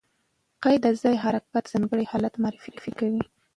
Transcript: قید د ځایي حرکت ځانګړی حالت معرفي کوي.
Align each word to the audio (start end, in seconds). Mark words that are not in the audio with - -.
قید 0.63 0.81
د 0.85 0.87
ځایي 1.01 1.17
حرکت 1.23 1.63
ځانګړی 1.71 2.05
حالت 2.11 2.33
معرفي 2.43 2.91
کوي. 2.99 3.21